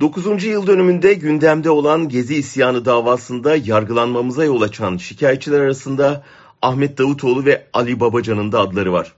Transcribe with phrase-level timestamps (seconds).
[0.00, 0.44] 9.
[0.44, 6.24] yıl dönümünde gündemde olan Gezi isyanı davasında yargılanmamıza yol açan şikayetçiler arasında
[6.62, 9.12] Ahmet Davutoğlu ve Ali Babacan'ın da adları var.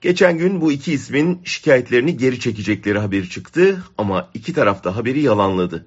[0.00, 5.20] Geçen gün bu iki ismin şikayetlerini geri çekecekleri haberi çıktı ama iki taraf da haberi
[5.20, 5.86] yalanladı.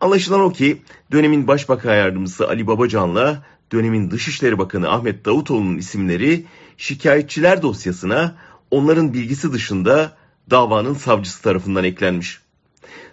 [0.00, 0.82] Anlaşılan o ki
[1.12, 3.42] dönemin Başbakan Yardımcısı Ali Babacan'la
[3.72, 6.44] dönemin Dışişleri Bakanı Ahmet Davutoğlu'nun isimleri
[6.76, 8.34] şikayetçiler dosyasına
[8.70, 10.16] onların bilgisi dışında
[10.50, 12.45] davanın savcısı tarafından eklenmiş.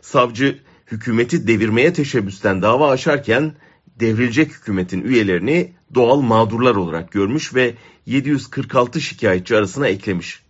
[0.02, 3.54] Savcı hükümeti devirmeye teşebbüsten dava açarken
[3.99, 7.73] devrilecek hükümetin üyelerini doğal mağdurlar olarak görmüş ve
[8.05, 10.44] 746 şikayetçi arasına eklemiş.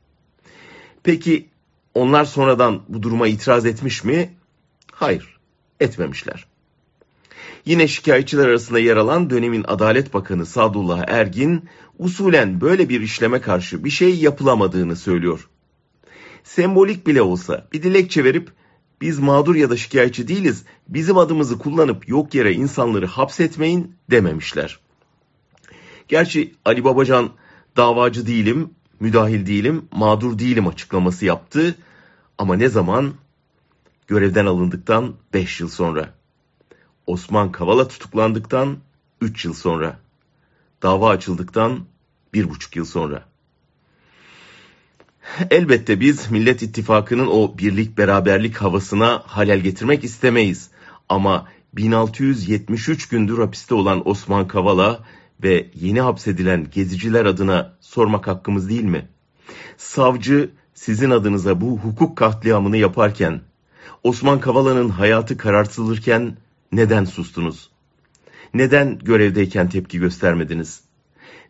[1.03, 1.49] Peki
[1.93, 4.33] onlar sonradan bu duruma itiraz etmiş mi?
[4.91, 5.37] Hayır,
[5.79, 6.45] etmemişler.
[7.65, 13.83] Yine şikayetçiler arasında yer alan dönemin Adalet Bakanı Sadullah Ergin, usulen böyle bir işleme karşı
[13.83, 15.49] bir şey yapılamadığını söylüyor.
[16.43, 18.51] Sembolik bile olsa bir dilekçe verip
[19.03, 24.79] biz mağdur ya da şikayetçi değiliz, bizim adımızı kullanıp yok yere insanları hapsetmeyin dememişler.
[26.07, 27.29] Gerçi Ali Babacan
[27.77, 31.75] davacı değilim, müdahil değilim, mağdur değilim açıklaması yaptı.
[32.37, 33.13] Ama ne zaman?
[34.07, 36.13] Görevden alındıktan 5 yıl sonra.
[37.07, 38.77] Osman Kavala tutuklandıktan
[39.21, 39.99] 3 yıl sonra.
[40.83, 41.85] Dava açıldıktan
[42.33, 43.25] 1,5 yıl sonra.
[45.51, 50.69] Elbette biz Millet İttifakı'nın o birlik beraberlik havasına halel getirmek istemeyiz.
[51.09, 54.99] Ama 1673 gündür hapiste olan Osman Kavala
[55.43, 59.07] ve yeni hapsedilen geziciler adına sormak hakkımız değil mi?
[59.77, 63.41] Savcı sizin adınıza bu hukuk katliamını yaparken,
[64.03, 66.37] Osman Kavala'nın hayatı kararsızlırken
[66.71, 67.69] neden sustunuz?
[68.53, 70.81] Neden görevdeyken tepki göstermediniz?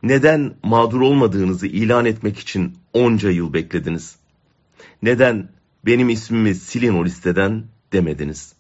[0.04, 4.16] Neden mağdur olmadığınızı ilan etmek için onca yıl beklediniz?
[5.02, 5.50] Neden
[5.86, 8.54] benim ismimi silin o listeden demediniz?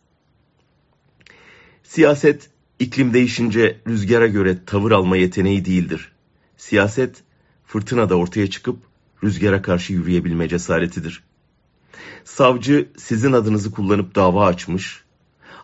[1.83, 6.11] Siyaset iklim değişince rüzgara göre tavır alma yeteneği değildir.
[6.57, 7.23] Siyaset
[7.65, 8.77] fırtınada ortaya çıkıp
[9.23, 11.23] rüzgara karşı yürüyebilme cesaretidir.
[12.23, 15.03] Savcı sizin adınızı kullanıp dava açmış,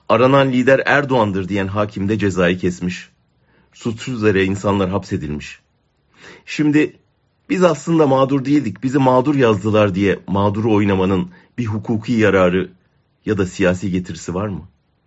[0.09, 3.09] aranan lider Erdoğan'dır diyen hakim de cezayı kesmiş.
[3.73, 5.59] Suçsuz yere insanlar hapsedilmiş.
[6.45, 6.99] Şimdi
[7.49, 12.71] biz aslında mağdur değildik, bizi mağdur yazdılar diye mağduru oynamanın bir hukuki yararı
[13.25, 14.61] ya da siyasi getirisi var mı?